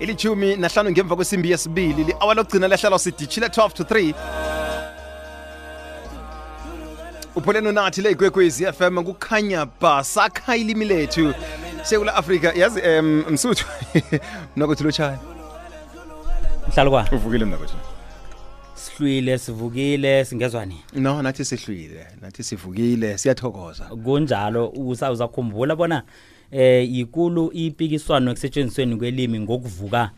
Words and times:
ilithumi 0.00 0.56
nahlanu 0.56 0.90
ngemva 0.90 1.14
kwesimbi 1.16 1.50
yesibili 1.52 2.04
li-awa 2.04 2.34
lokugcina 2.34 2.68
lahlala 2.68 2.98
siditshile 2.98 3.46
12 3.46 3.72
to 3.78 3.82
3 3.82 4.14
upholeni 7.36 7.72
nathi 7.72 8.02
le 8.04 8.10
igwegwezi 8.16 8.64
fm 8.72 8.96
kukhanya 9.08 9.66
ba 9.80 9.94
ilimi 10.58 10.84
lethu 10.84 11.34
sekula 11.82 12.14
afrika 12.14 12.52
yazi 12.52 12.80
um 12.82 13.08
msuthu 13.32 13.66
mnakuthi 14.56 14.84
lotshani 14.84 15.18
mhlalukwana 16.68 17.12
uvukile 17.12 17.44
mnakuthina 17.44 17.80
sihlwile 18.74 19.38
sivukile 19.38 20.24
singezwa 20.24 20.66
nini 20.66 20.82
no 20.94 21.22
nathi 21.22 21.44
sihlwile 21.44 22.06
nathi 22.20 22.42
sivukile 22.42 23.18
siyathokoza 23.18 23.84
kunjalo 23.84 24.68
uzakhumbula 24.76 25.76
bona 25.76 26.02
eh 26.52 26.90
ikulu 26.94 27.50
ipikiswano 27.52 28.30
ekusetshenzisweni 28.30 28.96
kwelimi 28.96 29.40
ngokuvuka 29.40 30.10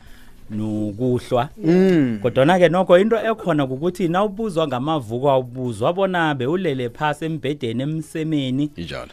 nokuhlwa 0.51 1.49
mm. 1.65 2.19
kodwa 2.23 2.59
ke 2.59 2.69
nokho 2.69 2.99
into 2.99 3.17
ekhona 3.17 3.65
ukuthi 3.65 4.09
nawubuzwa 4.09 4.67
ngamavuko 4.69 5.31
awubuzwa 5.31 5.93
bona 5.93 6.35
bewulele 6.35 6.89
phasi 6.91 7.25
embedeni 7.25 7.83
emsemeni 7.83 8.71
njalo 8.77 9.11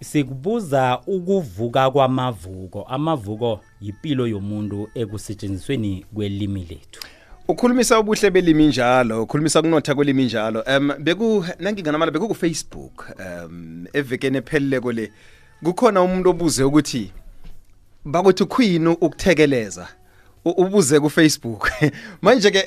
sikubuza 0.00 0.98
ukuvuka 1.06 1.90
kwamavuko 1.90 2.82
amavuko 2.88 3.60
yipilo 3.80 4.26
yomuntu 4.26 4.88
ekusetshenzisweni 4.94 6.04
kwelimi 6.14 6.60
lethu 6.70 7.00
ukhulumisa 7.48 8.00
ubuhle 8.00 8.30
belimi 8.30 8.66
njalo 8.66 9.22
ukhulumisa 9.22 9.62
kunotha 9.62 9.94
kwelimi 9.94 10.24
njalo 10.24 10.62
um 10.76 10.92
beku 11.02 11.44
nanginganamala 11.58 12.10
beku 12.10 12.28
ku 12.28 12.34
Facebook 12.34 13.10
um 13.20 13.86
evekene 13.92 14.40
pheleleko 14.42 14.92
le 14.92 15.10
kukhona 15.64 16.00
umuntu 16.02 16.30
obuze 16.30 16.62
ukuthi 16.64 17.12
bakuthi 18.04 18.44
khuyini 18.46 18.90
ukuthekeleza 19.04 19.88
ubuze 20.44 20.96
ku 21.02 21.08
Facebook 21.10 21.68
manje 22.22 22.48
ke 22.50 22.62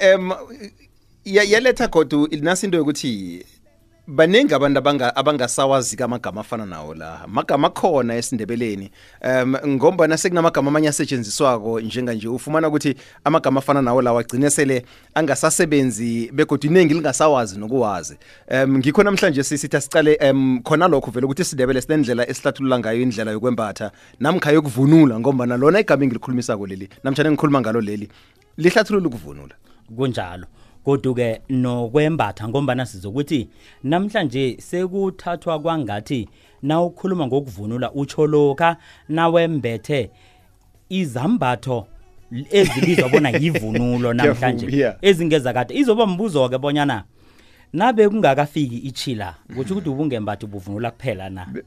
yaletha 1.26 1.88
godu 1.88 2.28
nasinto 2.44 2.78
yokuthi 2.78 3.44
baningi 4.08 4.54
abantu 4.54 4.80
abanga 4.80 5.16
abangasawazi 5.16 5.96
kamagama 5.96 6.42
afana 6.42 6.66
nawo 6.66 6.94
la 6.94 7.22
magama 7.28 7.70
khona 7.70 8.16
esindebeleni 8.16 8.92
um 9.26 9.56
ngombana 9.68 10.18
sekunamagama 10.18 10.68
amanye 10.70 10.88
asetshenziswako 10.90 11.80
njenga 11.80 12.14
nje 12.14 12.28
ufumana 12.28 12.68
ukuthi 12.68 12.96
amagama 13.24 13.60
afana 13.60 13.82
nawo 13.82 14.02
la 14.02 14.14
wagcine 14.14 14.50
sele 14.50 14.86
angasasebenzi 15.14 16.30
begodwa 16.34 16.72
iningi 16.72 16.94
lingasawazi 16.94 17.60
nokuwazi 17.60 18.18
um 18.52 18.78
ngikho 18.78 19.04
namhlanje 19.04 19.44
sisithi 19.44 19.78
asicale 19.78 20.18
um 20.32 20.62
khona 20.64 20.88
lokho 20.88 21.12
vele 21.12 21.26
ukuthi 21.26 21.42
isindebele 21.42 21.82
sinendlela 21.82 22.30
esihlathulula 22.30 22.80
ngayo 22.80 23.02
indlela 23.02 23.32
yokwembatha 23.32 23.92
namkhaya 24.20 24.56
yokuvunula 24.56 25.20
ngombana 25.20 25.58
lona 25.58 25.80
igama 25.80 26.04
engilikhulumisako 26.04 26.68
leli 26.68 26.90
namtshana 27.04 27.32
ngikhuluma 27.32 27.62
ngalo 27.62 27.82
leli 27.82 28.10
lihlathulula 28.58 29.08
ukuvunula 29.08 29.56
kunjalo 29.98 30.46
koduke 30.86 31.42
nokwembatha 31.50 32.48
ngombana 32.48 32.86
sizokuthi 32.86 33.50
namhlanje 33.84 34.58
sekuthathwa 34.60 35.60
kwangathi 35.60 36.30
nawukhuluma 36.62 37.28
ngokuvunula 37.28 37.92
utsho 37.92 38.28
lokha 38.28 38.78
nawembethe 39.10 40.10
izambatho 40.90 41.88
ezibizwa 42.52 43.10
bona 43.10 43.30
yivunulo 43.30 44.14
namhlanje 44.14 44.94
ezingeza 45.02 45.54
kade 45.54 45.76
izoba 45.80 46.06
mbuzo-ke 46.08 46.58
bonyana 46.58 47.04
nabe 47.74 48.10
kungakafiki 48.10 48.78
ichila 48.78 49.36
kutsho 49.56 49.74
ukuthi 49.74 49.90
ubungembathi 49.90 50.46
buvunula 50.46 50.92
kuphela 50.92 51.30
na 51.30 51.48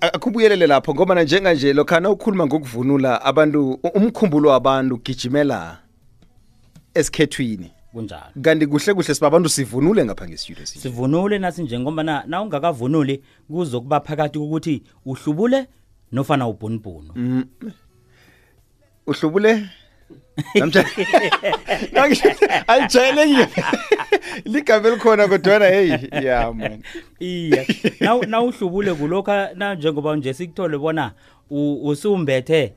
akubuyelele 0.00 0.66
lapho 0.66 0.94
ngoba 0.94 1.22
njenganje 1.22 1.72
lokhana 1.72 2.10
ukhuluma 2.10 2.46
ngokuvunula 2.46 3.20
abantu 3.24 3.72
umkhumbulo 3.94 4.48
wabantu 4.48 4.96
gijimela 5.04 5.78
esikhethwini 6.98 7.72
kunjalo 7.92 8.22
kanti 8.42 8.66
kuhle 8.66 8.94
kuhle 8.94 9.14
sibabantu 9.14 9.48
sivunule 9.48 10.04
ngapha 10.04 10.28
ngestudio 10.28 10.66
sinye 10.66 10.82
sivunule 10.82 11.38
nasi 11.38 11.62
njengoba 11.62 12.02
na 12.02 12.24
na 12.26 12.42
ungakavunuli 12.42 13.22
kuzokuba 13.50 14.00
phakathi 14.00 14.38
ukuthi 14.38 14.82
uhlubule 15.04 15.66
nofana 16.12 16.48
ubhunibhunu 16.48 17.10
mm. 17.14 17.44
uhlubule 19.06 19.66
alijayelekile 22.66 23.48
ligama 24.52 24.88
elikhona 24.88 25.28
kodwana 25.28 25.66
heyi 25.66 26.26
ya 26.26 26.52
man 26.52 26.82
iya 27.20 27.64
na 28.26 28.40
uhlubule 28.42 28.94
kulokha 28.94 29.48
na 29.54 29.74
njengoba 29.74 30.16
nje 30.16 30.34
sikuthole 30.34 30.78
bona 30.78 31.10
usumbethe 31.84 32.72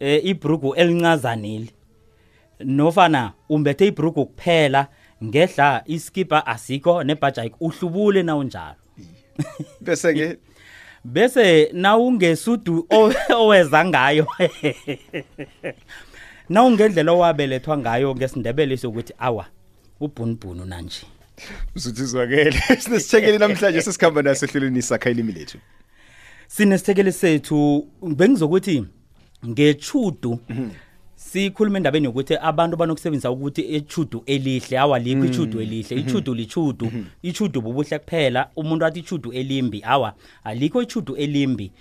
eh, 0.00 0.24
ibrugu 0.24 0.74
elincazaneli 0.74 1.73
nofana 2.60 3.32
umbethe 3.48 3.86
ibruku 3.86 4.26
kuphela 4.26 4.86
ngehla 5.24 5.82
iskipa 5.86 6.46
asikho 6.46 7.04
nebhajayik 7.04 7.54
uhlubule 7.60 8.22
nawunjalo 8.22 8.76
bese 9.82 10.14
ke 10.14 10.38
bese 11.04 11.70
nawungesudu 11.72 12.88
oweza 13.36 13.84
ngayo 13.84 14.26
nawungendlela 16.48 17.12
owabelethwa 17.12 17.78
ngayo 17.78 18.14
ngesindebele 18.16 18.76
sokuthi 18.76 19.14
awa 19.18 19.46
ubhunubhunu 20.00 20.64
nanje 20.64 21.00
usuthizwakele 21.76 22.60
sinesithekeli 22.82 23.38
namhlanje 23.38 23.82
sesikhamba 23.82 24.22
naso 24.22 24.46
ehlelweni 24.46 24.82
sakha 24.82 25.10
ilimi 25.10 25.32
lethu 25.32 25.58
sinesithekeli 26.48 27.12
sethu 27.12 27.88
bengizokuthi 28.02 28.84
ngechudu 29.46 30.38
mhm. 30.48 30.68
sikhuluma 31.34 31.78
endabeni 31.78 32.08
ukuthi 32.08 32.34
abantu 32.48 32.74
banokusebenzisa 32.80 33.30
ukuthi 33.36 33.62
echudu 33.76 34.22
elihle 34.26 34.78
awalikho 34.78 35.20
mm. 35.24 35.30
ichudu 35.32 35.60
elihle 35.60 35.96
mm-hmm. 35.96 36.08
ichudu 36.10 36.34
lichudu 36.34 36.84
mm-hmm. 36.84 37.04
ichudu 37.22 37.60
bubuhle 37.60 37.98
kuphela 37.98 38.50
umuntu 38.56 38.84
athi 38.86 39.00
ichudu 39.00 39.32
elimbi 39.32 39.82
awa 39.84 40.14
alikho 40.44 40.82
ichudu 40.82 41.16
elimbi 41.16 41.72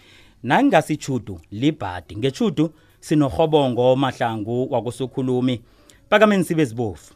nangasichudu 0.44 1.40
libhadi 1.52 2.16
ngechudu 2.18 2.70
sinohobongo 3.00 3.96
mahlangu 3.96 4.74
wakusukhulumi 4.74 5.62
pakameni 6.10 6.44
sibe 6.44 6.66
zibofu 6.66 7.14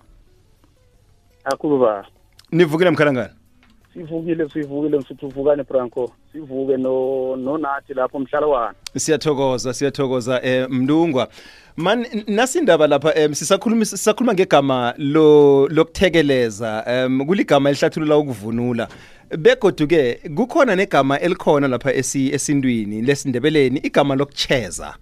akuluba 1.44 2.08
nivukile 2.52 2.90
mkhalangana 2.90 3.37
sivukile 3.98 4.50
sivukile 4.50 4.98
msithi 4.98 5.26
uvukane 5.26 5.64
branco 5.64 6.12
sivuke 6.32 6.78
no 6.78 7.60
lapho 7.90 8.20
mhlala 8.20 8.74
siyathokoza 8.96 9.74
siyathokoza 9.74 10.42
eh 10.44 10.68
mlungwa 10.70 11.28
man 11.78 12.06
nasindaba 12.28 12.88
lapha 12.88 13.16
em 13.16 13.34
sisakhuluma 13.34 13.86
sisakhuluma 13.86 14.34
ngegama 14.34 14.94
lo 14.98 15.68
lokuthekeleza 15.68 16.84
em 16.88 17.26
kuligama 17.26 17.70
elihlathulula 17.70 18.18
ukuvunula 18.18 18.88
begoduke 19.38 20.14
kukhona 20.36 20.76
negama 20.76 21.20
elikhona 21.20 21.68
lapha 21.68 21.94
esindwini 21.94 23.02
lesindebeleni 23.02 23.80
igama 23.80 24.16
lokucheza 24.16 24.94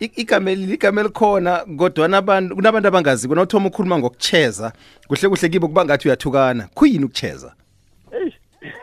igama 0.00 0.54
ligama 0.54 1.00
elikhona 1.00 1.56
kodwa 1.78 2.08
nabantu 2.08 2.54
kunabantu 2.56 2.88
abangazi 2.88 3.28
kunothoma 3.28 3.66
ukhuluma 3.68 3.98
ngokucheza 3.98 4.72
kuhle 5.06 5.28
kuhle 5.28 5.48
kibo 5.48 5.66
kuba 5.68 5.84
ngathi 5.84 6.08
uyathukana 6.08 6.68
kuyini 6.74 7.04
ukucheza 7.04 7.54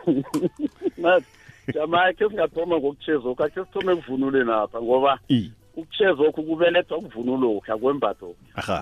mas 0.98 1.22
jama 1.74 2.00
khe 2.18 2.24
singathoma 2.30 2.76
ngokuchezokhu 2.78 3.42
akhe 3.44 3.60
sithome 3.64 3.92
ekuvunuleni 3.92 4.52
apha 4.52 4.78
ngoba 4.82 5.12
ukuchezokhu 5.78 6.40
kubelethwa 6.48 6.96
kuvunulokhu 7.04 7.72
akwembatho 7.72 8.30
aha 8.60 8.80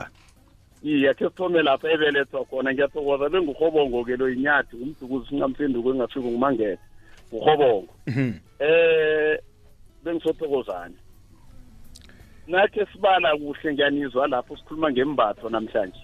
iye 0.82 1.06
akhe 1.12 1.24
sithome 1.28 1.58
lapha 1.66 1.86
ebelethwa 1.94 2.40
khona 2.48 2.70
ngiyathokoza 2.72 3.28
bengurhobongo-ke 3.32 4.14
lo 4.20 4.26
yinyathi 4.32 4.74
umdukuzi 4.82 5.24
singamsenduku 5.28 5.88
engafika 5.92 6.20
ngumangela 6.24 6.78
ngurhobongo 7.28 7.92
mhm. 8.10 8.28
eh 8.72 9.32
bengisothokozane 10.02 10.98
nakhe 12.50 12.82
sibala 12.92 13.28
kuhle 13.40 13.68
ngiyanizwa 13.72 14.22
lapho 14.32 14.52
sikhuluma 14.56 14.88
ngembatho 14.92 15.46
namhlanje 15.52 16.02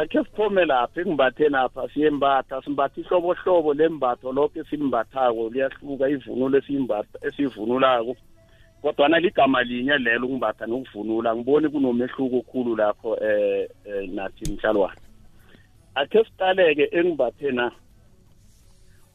akhe 0.00 0.22
siphume 0.24 0.64
lapha 0.64 1.00
ingibathe 1.00 1.46
napha 1.54 1.82
siyembatha 1.92 2.56
simbatha 2.64 3.00
ihlobohlobo 3.00 3.70
lembatho 3.80 4.28
lokho 4.36 4.56
esimbathako 4.62 5.42
liyahluka 5.52 6.04
ivunulo 6.14 6.54
esiyivunulako 7.26 8.12
kodwana 8.82 9.16
ligama 9.24 9.58
linye 9.68 9.96
lelo 10.04 10.24
ukumbatha 10.26 10.64
nokuvunula 10.68 11.30
ngiboni 11.36 11.66
kunomehluko 11.72 12.36
okhulu 12.44 12.70
lapho 12.80 13.10
um 13.14 14.14
nathi 14.16 14.44
mhlalwane 14.52 15.00
akhe 16.00 16.20
siqaleke 16.28 16.84
engibathe 16.96 17.48
na 17.58 17.66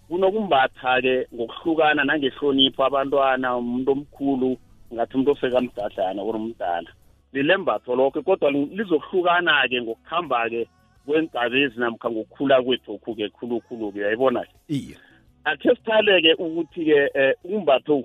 kunokumbatha-ke 0.10 1.16
ngokuhlukana 1.36 2.02
nangehlonipho 2.10 2.82
abantwana 2.90 3.48
umuntu 3.62 3.90
omkhulu 3.94 4.50
ngathi 4.94 5.14
umuntu 5.14 5.32
osekamdadlana 5.36 6.22
or 6.26 6.36
umdala 6.42 6.90
lilembatho 7.34 7.96
lokho 7.96 8.22
kodwa 8.24 8.52
lizohlukana-ke 8.52 9.82
ngokuhamba-ke 9.82 10.62
kwengabezi 11.08 11.80
namkha 11.80 12.08
ngokukhula 12.12 12.58
kwethokhu-ke 12.64 13.26
khulukhulu-ke 13.36 14.00
uyayibona-ke 14.00 14.54
iye 14.68 14.98
akhe 15.48 15.70
siqale-ke 15.80 16.32
ukuthi-ke 16.44 17.00
um 17.48 17.56
umbatho 17.56 17.98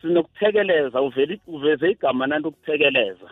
sinokuthekeleza 0.00 0.98
uvele 1.02 1.34
uveze 1.46 1.86
igama 1.94 2.24
nanto 2.26 2.48
ukuphekeleza 2.48 3.28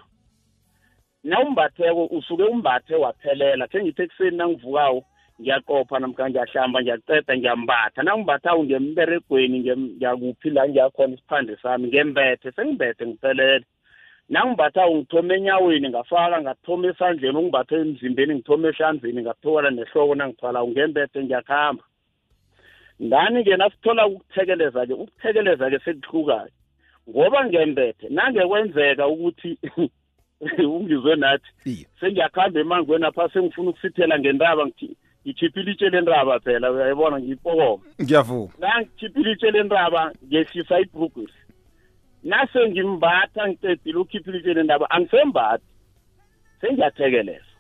na 1.24 1.36
umbatheko 1.46 2.02
usuke 2.16 2.42
umbathe 2.52 2.94
waphelela 3.02 3.64
khe 3.70 3.78
ngithi 3.82 4.02
ekuseni 4.04 4.36
nangivukawo 4.36 5.00
ngiyaqopha 5.40 5.96
namkha 6.02 6.24
ngiyahlamba 6.30 6.78
ngiyaceda 6.82 7.32
ngiyambatha 7.36 8.00
nangimbathawo 8.02 8.60
ngemberegweni 8.66 9.56
ngiyakuphi 9.62 10.48
la 10.56 10.62
ngiyakhona 10.68 11.14
isiphande 11.14 11.52
sami 11.62 11.86
ngembethe 11.88 12.48
sengibethe 12.56 13.02
ngiphelele 13.06 13.64
nangibathako 14.28 14.94
ngithome 14.96 15.34
enyaweni 15.36 15.88
ngafaka 15.88 16.40
ngathoma 16.42 16.84
esandleni 16.90 17.38
ungibathe 17.38 17.74
emzimbeni 17.80 18.32
ngithome 18.34 18.68
ehlanzini 18.68 19.20
ngathowala 19.22 19.68
nehloko 19.70 20.14
nangithwala 20.16 20.58
ngembethe 20.68 21.18
ngiyakuhamba 21.24 21.84
ngani-ke 23.04 23.54
nasithola 23.60 24.02
ukuthekeleza-ke 24.06 24.94
ukuthekeleza-ke 25.02 25.78
sekuhluka-ke 25.84 26.52
ngoba 27.10 27.38
ngembethe 27.48 28.06
nangekwenzeka 28.08 29.04
ukuthi 29.14 29.50
ungizwe 30.76 31.14
nathi 31.22 31.74
sengiyakuhamba 32.00 32.58
emangweni 32.64 33.06
apha 33.06 33.24
sengifuna 33.32 33.70
ukusithela 33.70 34.16
ngentaba 34.18 34.62
ngithi 34.66 34.90
ngikhiphe 35.24 35.60
ilitshe 35.60 35.88
lendaba 35.92 36.40
phela 36.44 36.72
uyayibona 36.72 37.16
ngiyipokoma 37.20 37.84
ngiyavuma 38.02 38.52
nangikhiphe 38.62 39.18
ilitshe 39.20 39.50
lendaba 39.50 40.00
ngehlisa 40.28 40.80
ibrugusi 40.80 41.43
nase 42.24 42.60
ngimbatha 42.70 43.48
ngicedile 43.48 43.98
ukhiphile 43.98 44.38
itsheni 44.38 44.62
ndaba 44.66 44.86
angisembathi 44.94 45.64
sengiyathekeleza 46.60 47.50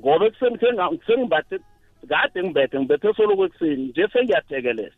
ngoba 0.00 0.24
ekuseni 0.28 0.56
sengibathe 1.06 1.56
kade 2.10 2.38
ngibethe 2.42 2.76
ngibethe 2.78 3.08
soloko 3.18 3.42
ekuseni 3.48 3.82
nje 3.88 4.04
sengiyathekeleza 4.12 4.96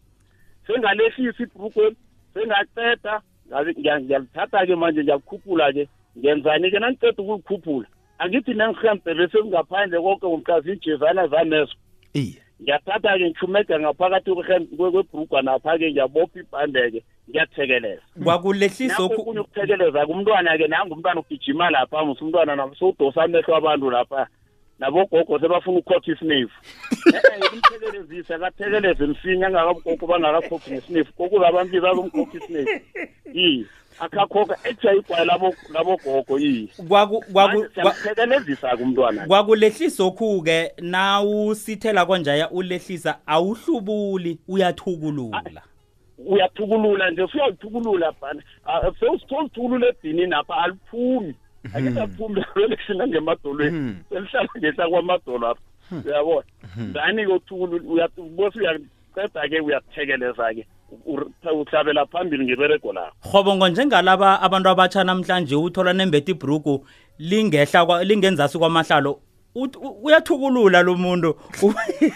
sengalehlisa 0.66 1.42
ibhrukweli 1.44 1.96
sengaceda 2.34 3.14
ngiyalithatha-ke 3.78 4.74
manje 4.80 5.00
ngiyakukhuphula-ke 5.04 5.84
ngenzani-ke 6.20 6.78
nangiceda 6.80 7.20
ukulikhuphula 7.22 7.88
angithi 8.22 8.52
nangihempe 8.60 9.10
bese 9.18 9.38
ngaphandle 9.50 9.98
konke 10.04 10.26
ngomhlazi 10.30 10.70
ijezana 10.74 11.22
zamezo 11.32 11.76
iye 12.22 12.40
ngiyathatha-ke 12.62 13.24
ngihumeda 13.30 13.74
ngaphakathi 13.82 14.30
kwebhrugwa 14.76 15.38
napha-ke 15.46 15.86
ngiyabopha 15.92 16.36
ibhande-ke 16.44 17.00
ngiyathekeleza 17.28 18.02
kwakulehlisa 18.22 19.00
okunye 19.06 19.40
ukuthekeleza-ke 19.42 20.10
umntwana-ke 20.14 20.66
nangumntwana 20.70 21.18
ugijima 21.24 21.64
lapha 21.74 21.98
musi 22.06 22.20
umntwana 22.24 22.52
namsowudosa 22.58 23.18
amehlo 23.24 23.52
abantu 23.60 23.86
lapha 23.94 24.22
nabogogo 24.80 25.38
sebafuna 25.40 25.78
ukhokha 25.78 26.12
isnefu 26.12 26.52
eh, 27.14 27.50
umthekelezise 27.54 28.34
akatheleleze 28.34 29.06
msinya 29.06 29.46
angakabugogo 29.46 30.06
bangakakhokhi 30.06 30.70
nesnefu 30.70 31.12
kokube 31.12 31.46
abantu 31.46 31.80
bazomkhokha 31.82 32.36
isnefu 32.44 32.84
iye 33.34 33.64
akhakhokha 34.00 34.56
eja 34.64 34.92
igwayi 34.92 35.26
labogogo 35.74 36.38
iye 36.38 36.68
siyamthekelezisa-ke 36.72 38.82
umntwana 38.82 39.26
kwakulehlisa 39.26 40.04
okhu-ke 40.04 40.72
nawusithela 40.80 42.06
konjaya 42.06 42.50
ulehlisa 42.50 43.12
awuhlubuli 43.26 44.38
uyathukulula 44.48 45.42
uyathukulula 46.26 47.10
nje 47.10 47.22
usuyalithukulula 47.22 48.12
bana 48.22 48.42
ah, 48.66 48.92
sewusithola 49.00 49.46
ithukulula 49.46 49.86
edinini 49.88 50.34
apha 50.34 50.56
aliphumi 50.56 51.34
Mhm. 51.64 51.76
akisaphumbi 51.76 52.40
abelekishina 52.50 53.04
ngemadolweni 53.06 53.78
mhm. 53.78 53.92
selihlala 54.10 54.48
ngehla 54.58 54.84
kwamadolo 54.90 55.46
apha 55.52 55.62
mhm. 55.90 56.02
uyabona 56.08 56.44
ndani-ke 56.90 57.32
uthukulubose 57.36 58.56
uyaceda-ke 58.62 59.58
uyathekeleza-ke 59.66 60.62
uhlabela 61.50 62.02
phambili 62.12 62.42
ngebereko 62.46 62.88
lakho 62.96 63.12
hobongo 63.32 63.66
njengalaba 63.68 64.28
abantu 64.44 64.68
abatsha 64.72 65.04
namhlanje 65.04 65.54
uthola 65.66 65.92
nembeta 65.98 66.30
ibruku 66.34 66.72
lingehla 67.28 68.02
lingenzasi 68.08 68.56
kwamahlalo 68.60 69.12
uyathukulula 70.02 70.82
lo 70.82 70.94
muntu 70.94 71.36
umuntu 71.62 72.06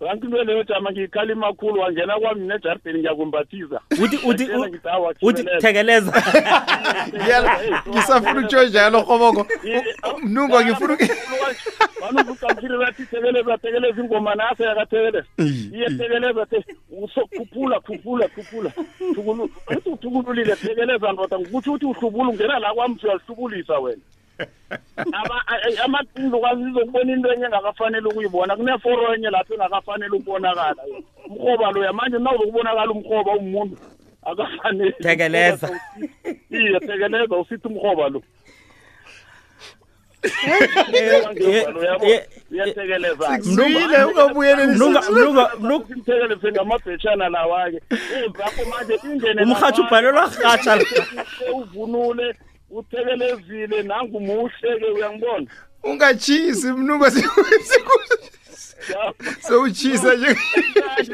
loanti 0.00 0.26
into 0.26 0.44
leyojama 0.44 0.90
ngiyikhali 0.92 1.34
makhulu 1.34 1.80
wangena 1.80 2.18
kwami 2.20 2.46
nejardini 2.46 2.98
ngiyakumbathiza 3.00 3.80
uthiuthi 4.02 4.46
thekeleza 5.60 6.12
ngisafuna 7.88 8.40
utsho 8.40 8.64
njalo 8.66 9.00
rhoboko 9.02 9.46
mnungo 10.22 10.60
ngifunaanuuaiibathi 10.62 13.02
thekeleza 13.10 13.58
thekeleza 13.58 14.00
ingoma 14.02 14.34
naso 14.34 14.62
yakathekeleza 14.64 15.28
iye 15.74 15.86
thekeleza 15.90 16.42
khuphula 17.36 17.80
khuphula 17.80 18.26
khuphula 18.34 18.70
thukululile 20.00 20.54
thekeleza 20.56 21.12
ndoda 21.12 21.38
ngikutsho 21.38 21.70
ukuthi 21.72 21.86
uhlubula 21.86 22.28
ungena 22.30 22.58
la 22.58 22.74
kwami 22.74 22.98
siyalihlubulisa 23.00 23.78
wena 23.78 24.00
amaqinzokwazi 25.84 26.62
izokubona 26.68 27.12
into 27.14 27.28
enye 27.32 27.44
engakafanele 27.46 28.06
ukuyibona 28.08 28.56
kuneforo 28.56 29.14
enye 29.14 29.30
lapho 29.30 29.54
engakafanele 29.54 30.12
ukubonakala 30.16 30.82
umrhoba 31.28 31.70
loya 31.72 31.92
manje 31.92 32.18
na 32.18 32.30
uzokubonakala 32.32 32.90
umrhoba 32.90 33.32
umuntu 33.32 33.76
akafanele 34.22 34.92
thekeleza 35.02 35.68
iye 36.50 36.78
thekeleza 36.80 37.36
usithi 37.36 37.66
umrhoba 37.68 38.08
lo 38.08 38.20
mlungamabhetshana 45.60 47.28
lawa-ke 47.28 47.80
zakho 48.38 48.62
manje 48.70 48.94
umhatshi 49.44 49.80
ubhalelwa 49.80 50.24
rhatsha 50.44 50.72
uvunule 51.56 52.36
uthekelezile 52.70 53.82
nangumuhle-ke 53.82 54.86
uyangibona 54.86 55.46
ungachisi 55.82 56.66
mnuba 56.72 57.10
sewuchisa 59.40 60.14
nje 60.14 60.36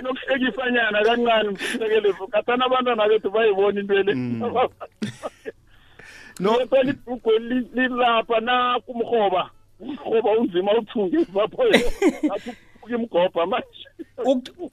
nokuhlekisanyana 0.03 1.05
kancane 1.05 1.51
msekelezo 1.51 2.27
kathana 2.27 2.65
abantwana 2.67 3.09
bethu 3.09 3.31
bayibona 3.31 3.81
into 3.81 3.95
le 3.95 4.15
mm. 4.15 4.69
nophela 6.41 6.91
ibhrugu 6.91 7.31
lilapha 7.75 8.41
naku 8.41 8.93
umrhoba 8.93 9.51
umrhoba 9.81 10.31
unzima 10.33 10.73
uthunge 10.79 11.17
vaphoyo 11.33 11.81
athi 12.35 12.53
uka 12.83 12.95
imgobha 12.95 13.47
manje 13.47 13.87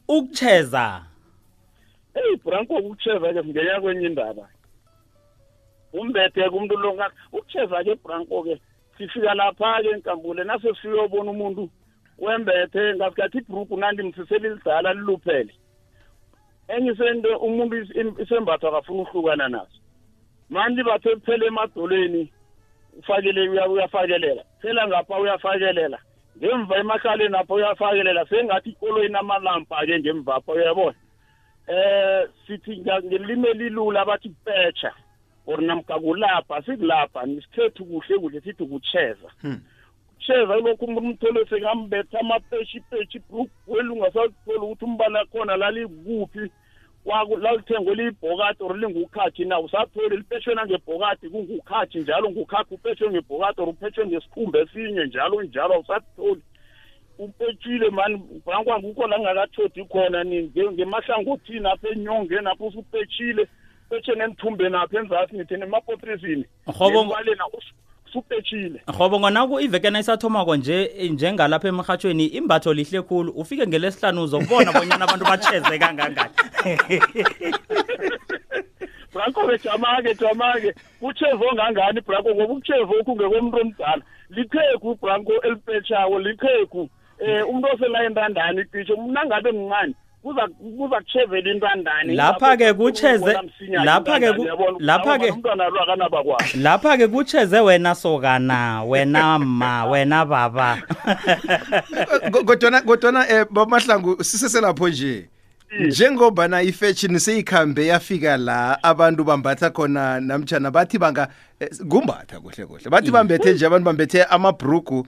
ukucheza 0.08 1.06
eyi 2.16 2.36
branko 2.46 2.74
ukucheza 2.74 3.34
ke 3.34 3.42
ngenya 3.46 3.82
kwenye 3.82 4.08
indaba 4.08 4.50
umbetheka 5.94 6.50
umuntu 6.52 6.76
lo 6.82 6.90
ukucheza 7.32 7.84
ke 7.84 7.96
branko 8.04 8.44
ke 8.44 8.54
sifika 8.98 9.34
lapha 9.36 9.82
ke 9.82 9.90
enkambule 9.94 10.44
nase 10.44 10.74
siyobona 10.82 11.32
umuntu 11.32 11.70
wembethe 12.18 12.96
ngasikhathi 12.98 13.38
ibruku 13.46 13.78
nandimthisele 13.78 14.50
lidala 14.50 14.94
liluphele 14.94 15.54
enye 16.68 16.94
sento 16.98 17.38
umuntu 17.38 17.76
isembatho 18.26 18.68
akafuna 18.68 19.02
uhlukana 19.06 19.48
naso 19.50 19.78
mani 20.50 20.76
libathe 20.76 21.10
liphele 21.14 21.46
emadolweni 21.48 22.32
ufakele 23.00 23.42
uyafakelela 23.50 24.44
phela 24.62 24.88
ngapha 24.88 25.16
uyafakelela 25.20 25.98
ngemva 26.38 26.74
emakhaleni 26.82 27.38
apha 27.38 27.54
uyafakelela 27.54 28.26
sengathi 28.26 28.70
ikolweni 28.74 29.16
amalampa-ke 29.16 30.00
ngemvapha 30.02 30.52
uyabona 30.58 30.98
um 31.68 32.28
sithi 32.46 32.78
ngelimi 32.82 33.48
elilula 33.54 34.02
abathi 34.02 34.30
petsha 34.46 34.92
or 35.46 35.58
namka 35.62 36.00
kulapha 36.00 36.62
sikulapha 36.66 37.26
nisikhethe 37.26 37.84
kuhle 37.84 38.20
kuhle 38.20 38.42
sithi 38.42 38.66
kucheza 38.66 39.32
cheza 40.20 40.54
hmm. 40.54 40.66
lokhu 40.66 40.86
umuntu 40.86 41.08
umthole 41.08 41.46
sekambetha 41.50 42.20
amapeshipetshi 42.20 43.20
bruk 43.30 43.50
weli 43.68 43.90
ungasatholi 43.90 44.60
ukuthi 44.62 44.86
umbala 44.86 45.26
khona 45.26 45.58
lalikuphi 45.58 46.52
lalithengwe 47.42 47.96
liyibhokati 47.96 48.62
or 48.64 48.76
lingukhathi 48.78 49.46
na 49.46 49.60
usatholi 49.60 50.18
lipeshwe 50.18 50.56
nangebhokati 50.56 51.30
kungukhathi 51.30 52.00
njalo 52.00 52.30
ngukhakhi 52.32 52.74
upeshwe 52.76 53.10
ngebhokati 53.12 53.62
or 53.62 53.70
upeshwe 53.70 54.06
ngesikhumba 54.08 54.60
esinye 54.64 55.06
njalo 55.06 55.44
njalo 55.44 55.74
awusatholi 55.74 56.42
upetshile 57.20 57.90
mani 57.90 58.18
bhankwangu 58.46 58.94
kho 58.94 59.08
langakathodi 59.08 59.84
khona 59.92 60.26
ngemahlangothini 60.72 61.68
apha 61.68 61.88
enyongeni 61.94 62.48
apho 62.48 62.66
usupetshile 62.68 63.48
sepetsheni 63.90 64.22
emthumbeni 64.24 64.76
apha 64.76 65.00
enzasi 65.00 65.36
ngithi 65.36 65.58
nemapotrizini 65.58 66.46
ngobalena 66.70 67.44
supetshile 68.14 68.80
ngoba 68.90 69.20
ngwanako 69.20 69.60
ivekena 69.62 70.00
isathomako 70.00 70.56
nje 70.56 70.92
njengalapha 71.10 71.68
emrhatshweni 71.68 72.26
imbatho 72.26 72.74
lihle 72.74 73.02
khulu 73.02 73.32
ufike 73.32 73.68
ngelesihlanu 73.68 74.24
uzokubona 74.24 74.72
bonyana 74.74 75.06
abantu 75.08 75.26
batsheze 75.26 75.78
kangangani 75.80 76.30
brako 79.14 79.42
bejama-ke 79.48 80.14
jama-ke 80.16 80.74
kutshevo 81.00 81.48
ngangani 81.54 82.02
brako 82.02 82.30
ngoba 82.36 82.44
ukutshevo 82.54 82.94
okhu 83.00 83.12
ngekomntu 83.16 83.58
omdala 83.62 84.02
liqhegu 84.34 84.90
branko 85.02 85.34
elipetshawo 85.46 86.20
liqhegu 86.20 86.82
um 86.82 86.90
eh, 87.20 87.50
umuntu 87.50 87.68
oselayentandani 87.74 88.62
icisho 88.62 88.98
mnangabe 88.98 89.52
mncane 89.52 89.94
kuza 90.24 90.48
kuza 90.78 90.98
kuchevela 91.02 91.52
intandane 91.52 92.14
lapha 92.16 92.58
ke 92.58 92.74
kucheze 92.74 93.36
lapha 93.90 94.20
ke 94.24 94.32
lapha 94.80 95.18
ke 95.20 95.32
umntwana 95.32 95.70
lo 95.70 95.84
akanaba 95.84 96.24
kwazi 96.24 96.58
lapha 96.58 96.98
ke 96.98 97.08
kucheze 97.08 97.60
wena 97.60 97.96
sokana 97.96 98.84
wena 98.84 99.40
ma 99.40 99.86
wena 99.86 100.26
baba 100.26 100.70
kodwana 102.48 102.82
kodwana 102.82 103.30
eh 103.30 103.46
bamahlangu 103.52 104.24
siseselapho 104.24 104.90
nje 104.90 105.30
njengoba 105.80 106.48
na 106.48 106.62
ifashion 106.62 107.20
seyikhambe 107.20 107.88
yafika 107.88 108.38
la 108.38 108.84
abantu 108.84 109.24
bambatha 109.24 109.70
khona 109.70 110.20
namjana 110.22 110.72
bathi 110.72 110.98
banga 111.00 111.28
gumbatha 111.86 112.36
eh, 112.36 112.42
kuhle 112.42 112.66
kuhle 112.66 112.90
bathi 112.90 113.08
mm. 113.08 113.14
bambethe 113.14 113.54
nje 113.54 113.66
abantu 113.66 113.86
bambethe 113.86 114.24
amabruku 114.24 114.94
mm. 114.94 115.04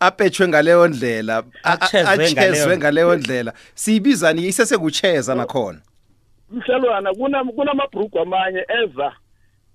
apetshwe 0.00 0.48
ngaleyo 0.48 0.88
ndlela 0.88 1.42
achezwe 1.62 2.76
ngaleyo 2.76 3.16
ndlela 3.16 3.52
siyibizani 3.74 4.46
isesekucheza 4.46 5.34
nakhona 5.34 5.80
mhlalwana 6.50 7.14
kunamabhrugu 7.56 8.18
amanye 8.18 8.64
eza 8.82 9.12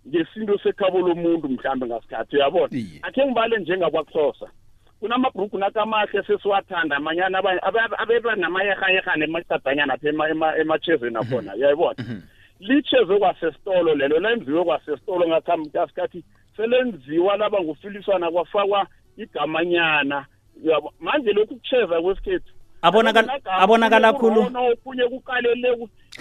ngesinto 0.08 0.58
sekhabo 0.60 1.00
lomuntu 1.08 1.50
mhlambe 1.50 1.86
ngasikhathi 1.88 2.36
uyabona 2.36 2.78
akhe 3.02 3.26
ngibale 3.26 3.58
njengakwakuhlosa 3.60 4.46
kunamabhrugu 5.00 5.58
nakamahle 5.58 6.24
sesiwathanda 6.24 6.96
amanyana 6.98 7.38
abanye 7.40 7.60
abeba 8.02 8.36
namayerhayerhane 8.36 9.24
emacadanyana 9.26 9.94
apha 9.94 10.58
emachezweni 10.62 11.16
mhm. 11.18 11.24
akhona 11.24 11.56
uyayibona 11.56 11.96
mhm. 12.04 12.20
licheze 12.60 13.18
kwasesitolo 13.20 13.96
lelo 13.96 14.20
lenziwe 14.20 14.64
kwasesitolo 14.64 15.24
ngasikhathi 15.28 16.24
selenziwa 16.58 17.38
laba 17.38 17.62
ngufiliswana 17.62 18.32
kwafakwa 18.32 18.88
igamanyana 19.24 20.26
yabo 20.64 20.94
manje 21.00 21.34
lokhu 21.36 21.56
kucheva 21.60 22.00
kwesikhethu 22.02 22.54
abonakala 22.82 23.36
abonakala 23.52 24.14
khulu 24.16 24.40
ophunye 24.48 25.04
kukalele 25.12 25.76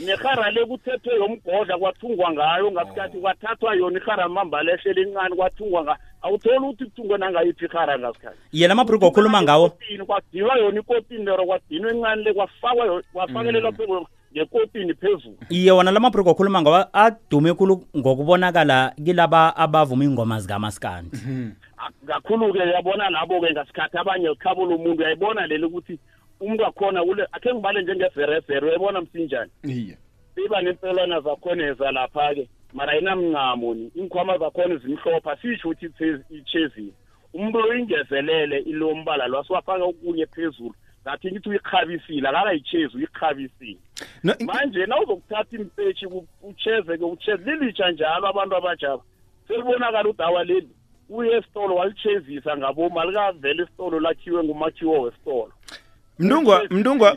nehara 0.05 0.51
lekuthethwe 0.51 1.15
yomgodla 1.15 1.79
kwathungwa 1.79 2.33
ngayo 2.35 2.67
ngasikhathi 2.75 3.17
oh. 3.17 3.21
kwathathwa 3.23 3.71
yona 3.79 3.99
ihara 4.03 4.27
mambala 4.29 4.73
ehlele 4.75 5.01
encane 5.07 5.35
kwathungwa 5.39 5.81
ngayo 5.87 5.99
awutholi 6.27 6.59
ukuthi 6.59 6.85
kuthungwe 6.91 7.17
nangayiphi 7.23 7.65
ihara 7.71 7.95
ngasikhathi 7.99 8.39
yena 8.53 8.73
amabhrugu 8.75 9.05
okhuluma 9.07 9.39
ngawo 9.47 9.73
kwadilwa 10.07 10.55
yona 10.59 10.79
ikotini 10.83 11.23
lero 11.25 11.47
kwadinwa 11.47 11.91
encane 11.95 12.21
le 12.27 12.31
kwafakwa 12.35 13.03
kwafakelelwa 13.15 13.71
mm. 13.71 13.77
phezulu 13.79 14.05
ngekotini 14.37 14.95
phezulu 14.99 15.37
iye 15.55 15.71
wona 15.73 15.91
la 15.95 16.01
mabhrugu 16.03 16.31
okhuluma 16.35 16.59
ngawo 16.63 16.85
adume 16.93 17.55
khulu 17.55 17.85
ngokubonakala 17.97 18.93
kilaba 19.05 19.55
abavuma 19.57 20.03
ingoma 20.05 20.41
zikamasikandi 20.43 21.15
mhm. 21.17 21.51
kakhulu-ke 22.07 22.59
uyabona 22.59 23.11
labo-ke 23.11 23.51
ngasikhathi 23.53 23.97
abanye 23.99 24.29
ukhabula 24.31 24.75
umuntu 24.77 25.03
uyayibona 25.03 25.47
leli 25.47 25.65
ukuthi 25.67 25.95
umuntu 26.41 26.63
wakhona 26.63 27.03
ule 27.05 27.23
akhe 27.33 27.55
ngibale 27.55 27.83
njengeferefere 27.83 28.61
uyayibona 28.67 29.01
msinjani 29.01 29.51
iye 29.65 29.99
siba 30.35 30.63
nemfelwana 30.63 31.21
zakhona 31.21 31.63
eza 31.71 31.91
lapha-ke 31.93 32.49
mara 32.73 32.93
ayinamncamo 32.93 33.75
ni 33.75 33.87
iinkhwama 33.97 34.39
zakhona 34.39 34.77
zimhlopha 34.77 35.37
sisho 35.37 35.69
ukuthi 35.69 36.17
ichezile 36.31 36.93
umuntu 37.35 37.59
uyingezelele 37.59 38.59
ilombala 38.59 39.27
lwasiwafaka 39.27 39.85
okunye 39.85 40.27
phezulu 40.27 40.75
ngathi 41.03 41.27
ngithi 41.31 41.49
uyikhabisile 41.49 42.29
akakayichezi 42.29 42.97
uyikhabisile 42.97 43.79
manje 44.45 44.87
na 44.87 45.01
uzokuthatha 45.01 45.57
impetshi 45.57 46.07
ucheze-ke 46.43 47.05
ucheze 47.05 47.51
lilitsha 47.51 47.91
njalo 47.91 48.29
abantu 48.29 48.57
abajaba 48.57 49.03
selibonakala 49.49 50.09
udawa 50.09 50.45
leli 50.45 50.73
uye 51.09 51.37
esitolo 51.39 51.75
walichezisa 51.75 52.57
ngaboma 52.57 53.05
likavele 53.05 53.63
isitolo 53.63 54.01
lakhiwe 54.01 54.45
ngumakhiwo 54.45 55.01
wesitolo 55.01 55.53
mntungwa 56.19 56.63
mntungwa 56.71 57.17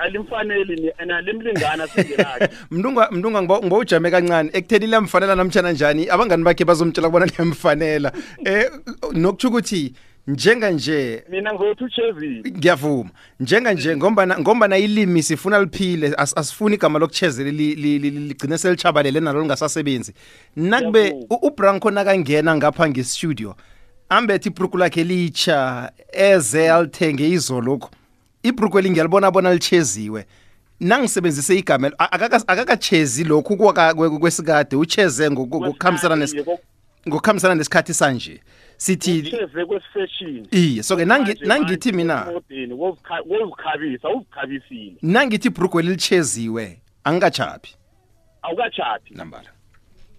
alimfaneli 0.00 0.92
nalimlingana 1.06 1.86
singelakhe 1.86 2.48
mntungwa 2.70 3.08
mntungwa 3.10 3.42
ngibowujame 3.42 4.10
kancane 4.10 4.50
ekutheni 4.52 4.86
liyamfanela 4.86 5.34
namtshana 5.36 5.72
njani 5.72 6.06
abangani 6.08 6.44
bakhe 6.44 6.64
bazomtshela 6.64 7.08
kubona 7.08 7.26
liyamfanela 7.26 8.12
um 8.12 8.46
eh, 8.46 8.70
nokutsho 9.12 9.48
ukuthi 9.48 9.94
njenga 10.26 10.70
nje 10.70 11.22
mina 11.28 11.54
ngowethu 11.54 11.88
chezile 11.88 12.42
ngiyavuma 12.50 13.10
njenga 13.40 13.72
nje 13.72 13.96
ngombana 13.96 14.38
ngombana 14.38 14.78
ilimi 14.78 15.22
sifuna 15.22 15.58
liphile 15.60 16.14
asifuni 16.16 16.74
igama 16.74 16.98
lokuchezela 16.98 17.50
ligcine 17.50 18.58
selichabalele 18.58 19.20
nalo 19.20 19.40
lingasasebenzi 19.40 20.12
nakube 20.56 21.14
ubranko 21.42 21.90
nakangena 21.90 22.56
ngapha 22.56 22.88
ngestudio 22.88 23.56
ambethi 24.08 24.48
ibruku 24.48 24.78
lakhe 24.78 25.04
litsha 25.04 25.90
eze 26.12 26.70
alithenge 26.72 27.28
izolokho 27.28 27.90
ibruku 28.42 28.78
elingiyalibona 28.78 29.30
bona 29.30 29.52
licheziwe 29.52 30.26
nangisebenzise 30.80 31.56
igama 31.56 31.92
akakachezi 32.46 33.24
lokhu 33.24 33.56
kwesikade 34.20 34.76
ucheze 34.76 35.30
ngokukhambisana 35.30 37.54
nesikhathi 37.54 37.94
sanje 37.94 38.40
sithini 38.80 39.30
kwesifashion 39.66 40.48
iye 40.50 40.82
so 40.82 40.96
ke 40.96 41.04
nangithi 41.04 41.92
mina 41.92 42.26
wozikhabisa 43.28 44.08
uzikhabisile 44.10 44.94
nangithi 45.02 45.48
ibhrugwe 45.48 45.82
lilicheziwe 45.82 46.80
angikachaphi 47.04 47.74
awukachaphi 48.42 49.14
nambala 49.14 49.50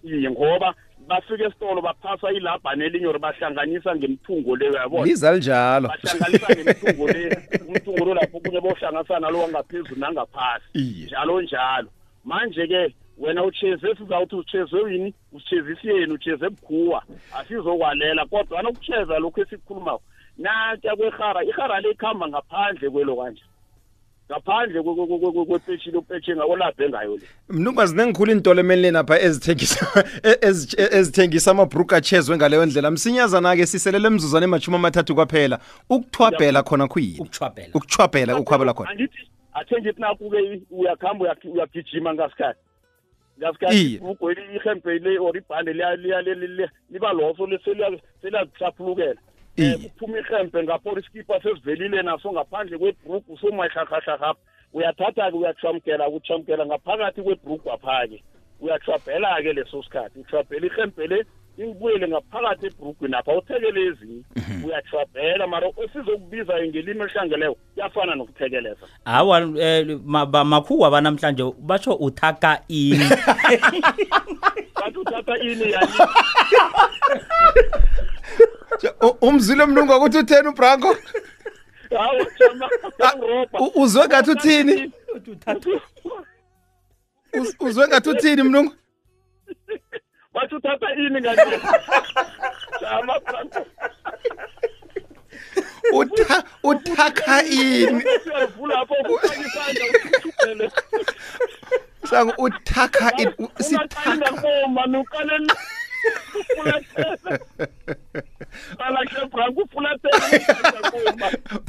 iye 0.04 0.30
ngoba 0.30 0.74
bafika 1.08 1.44
esitolo 1.46 1.82
baphasa 1.82 2.32
ilabhane 2.32 2.84
elinye 2.84 3.06
or 3.06 3.18
bahlanganisa 3.18 3.96
ngemthungo 3.96 4.56
leyo 4.56 4.74
yabona 4.76 5.04
liza 5.06 5.32
linjalo 5.32 5.88
bahlanganisa 5.88 6.52
ngemthungo 6.62 7.06
le 7.08 7.48
umthungo 7.68 8.04
lo 8.04 8.14
lapho 8.14 8.40
kunye 8.40 8.60
bohlanganisana 8.60 9.30
lo 9.30 9.38
wangaphezulu 9.40 9.96
nangaphasi 10.00 10.78
njalo 11.04 11.40
njalo 11.42 11.88
manje-ke 12.24 12.94
wena 13.22 13.44
ucheze 13.44 13.94
sizawuthi 13.94 14.36
ucheze 14.36 14.76
yini 14.90 15.14
uchezisi 15.32 15.88
yenu 15.88 16.14
ucheze 16.14 16.48
bukhuwa 16.48 17.02
asizokwalela 17.38 18.26
kodwa 18.26 18.58
anokucheza 18.60 19.18
lokhu 19.18 19.40
esikukhulumako 19.40 20.02
natya 20.38 20.96
kwerhara 20.96 21.44
irhara 21.44 21.80
le 21.80 21.90
ikuhamba 21.90 22.28
ngaphandle 22.28 22.90
kwelo 22.90 23.16
kanje 23.16 23.42
ngaphandle 24.30 24.82
kwepetshini 24.82 25.96
upetshe 25.96 26.36
ngakolabhe 26.36 26.88
ngayo 26.88 27.16
le 27.16 27.22
mnumba 27.48 27.86
zinengikhulu 27.86 28.32
iintolo 28.32 28.60
emeleni 28.60 28.96
apha 28.96 29.20
ezithengisa 30.90 31.50
amabruka 31.50 31.96
achezwe 31.96 32.36
ngaleyo 32.36 32.66
ndlela 32.66 32.90
msinyazana-ke 32.90 33.66
siselele 33.66 34.08
mzuzane 34.08 34.44
emashumi 34.44 34.76
amathathu 34.76 35.14
kwaphela 35.14 35.58
ukuthwabhela 35.90 36.62
khona 36.62 36.88
khuyini 36.88 37.20
ukuthwabhela 37.74 38.34
ukukhwabela 38.36 38.74
khona 38.74 38.90
angithi 38.90 39.28
athengithi 39.54 40.00
nakube 40.00 40.60
uyakuhamba 40.70 41.36
uyagijima 41.54 42.14
ngasikhathi 42.14 42.60
ngiyasikhaya 43.42 43.74
ibhukweli 43.98 44.42
ihempele 44.56 45.18
or 45.18 45.34
ibhande 45.36 45.72
liba 46.90 47.12
loso 47.12 47.46
seliyazihlaphulukela 47.64 49.16
um 49.58 49.64
eh, 49.64 49.74
kuphuma 49.82 50.18
ihempe 50.18 50.62
ngapor 50.62 50.98
isikipa 50.98 51.42
sesivelile 51.42 52.02
naso 52.02 52.32
ngaphandle 52.32 52.78
kwebrugu 52.78 53.38
somahlahlahlahapha 53.40 54.38
uyathatha-ke 54.74 55.36
uyakuhamkela 55.36 56.08
ukuhamkela 56.08 56.64
ngaphakathi 56.66 57.20
kwebrugu 57.26 57.66
apha-ke 57.74 58.18
uyatrabhela-ke 58.62 59.50
leso 59.58 59.82
sikhathi 59.82 60.18
utrabhela 60.22 60.66
ihempe 60.70 61.06
le 61.10 61.18
ingibuyele 61.58 62.06
ngaphakathi 62.08 62.66
ebrugwini 62.66 63.16
apha 63.16 63.32
uthekele 63.38 63.80
ezinye 63.86 64.20
mhm. 64.36 64.64
uyatrabhela 64.64 65.46
mara 65.46 65.68
esizokubizayo 65.84 66.66
ngelimi 66.66 67.00
elihlangeleko 67.00 67.56
yafana 67.76 68.14
nokuthekeleza 68.14 68.86
hawa 69.04 69.40
eh, 69.58 69.98
makhuwa 70.46 70.90
banamhlanje 70.90 71.52
batsho 71.58 71.92
uthaka 71.94 72.62
ini 72.68 73.06
bathi 74.78 74.98
uthatha 74.98 75.34
ini 75.38 75.70
yani 75.70 75.86
umzile 79.20 79.66
mlungu 79.66 79.92
ukuthi 79.96 80.18
utheni 80.18 80.48
ubranko 80.48 80.96
ah, 81.98 83.10
uzwe 83.74 84.06
ngathi 84.06 84.30
uthini 84.30 84.90
uzwe 87.60 87.88
ngathi 87.88 88.08
uthini 88.10 88.42
mlungu 88.42 88.72
bathi 90.34 90.54
uthatha 90.56 90.88
ini 91.04 91.20
nganje 91.20 91.58
jama 92.80 93.16
phansi 93.20 93.60
utha 95.98 96.38
uthakha 96.70 97.38
ini 97.44 98.02
siyavula 98.24 98.74
lapho 98.78 98.94
ukufaka 99.00 99.40
isandla 99.40 99.96
uthubele 100.14 100.70
sangu 102.10 102.32
uthakha 102.46 103.08
ini 103.16 103.32
sithakha 103.60 104.68
manje 104.74 104.98
ukale 104.98 105.38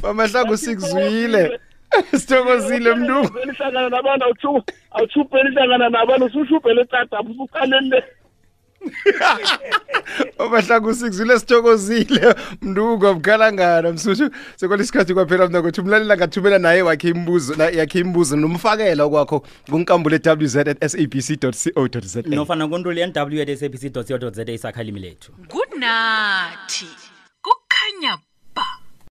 Bamahlangu 0.02 0.56
sikuzwile. 0.56 1.60
Sithokozile 2.10 2.94
mntu. 2.94 3.14
Elihlangana 3.42 3.88
nabantu 3.88 4.24
awuthu 4.24 4.62
awuthubheli 4.90 5.48
hlangana 5.54 5.88
nabantu 5.90 6.26
usushubhele 6.26 6.84
tata 6.84 7.20
usuqalende. 7.20 8.02
Obahla 10.38 10.76
ku6zile 10.78 11.38
sithokozile 11.38 12.34
mnduko 12.62 13.14
mkhalangana 13.14 13.92
msuthu 13.92 14.26
sekolisikhathi 14.56 15.14
kwaphela 15.14 15.46
mina 15.46 15.60
ukuthi 15.60 15.80
umlalela 15.80 16.16
ngathumela 16.16 16.58
naye 16.58 16.82
wakhe 16.88 17.08
imbuzo 17.08 17.52
yakhe 17.64 17.98
imbuzo 18.04 18.34
nomfakela 18.36 19.04
kwakho 19.10 19.38
kunkambulo 19.70 20.14
ewz@sabc.co.za 20.20 22.18
nofana 22.38 22.64
kontoli 22.72 23.00
nw@sabc.co.za 23.08 24.42
isakhalimi 24.58 25.00
lethu 25.04 25.28
good 25.54 25.72
night 25.84 26.72
kukhanya 27.44 28.14